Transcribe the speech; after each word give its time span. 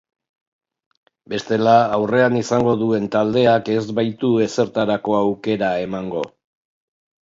Bestela, 1.33 1.75
aurrean 1.99 2.39
izango 2.41 2.75
duen 2.81 3.07
taldeak 3.19 3.73
ez 3.77 3.87
baitu 4.03 4.35
ezertarako 4.49 5.21
aukera 5.23 5.75
emango. 5.89 6.31